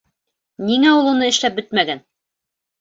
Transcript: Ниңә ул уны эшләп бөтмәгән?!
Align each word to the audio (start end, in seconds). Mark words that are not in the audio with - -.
Ниңә 0.69 0.95
ул 1.03 1.11
уны 1.13 1.29
эшләп 1.35 1.61
бөтмәгән?! 1.61 2.05